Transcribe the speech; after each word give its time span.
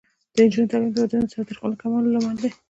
د 0.33 0.35
نجونو 0.45 0.69
تعلیم 0.71 0.89
د 0.93 0.97
ودونو 1.03 1.31
تاوتریخوالي 1.33 1.75
کمولو 1.81 2.13
لامل 2.13 2.37
دی. 2.43 2.51